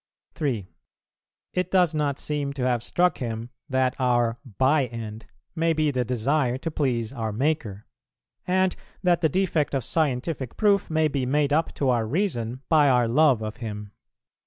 [1.53, 6.03] It does not seem to have struck him that our "by end" may be the
[6.03, 7.85] desire to please our Maker,
[8.47, 12.89] and that the defect of scientific proof may be made up to our reason by
[12.89, 13.91] our love of Him.